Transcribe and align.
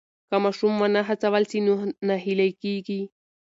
که 0.29 0.35
ماشوم 0.43 0.73
ونه 0.81 1.01
هڅول 1.09 1.43
سي 1.51 1.59
نو 1.65 1.73
ناهیلی 2.07 2.49
کېږي. 2.61 3.01